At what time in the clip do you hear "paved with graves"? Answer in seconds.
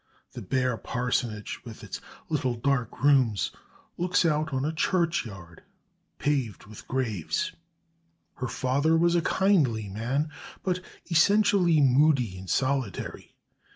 6.17-7.51